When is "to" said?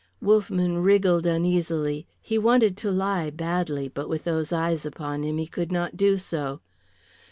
2.77-2.89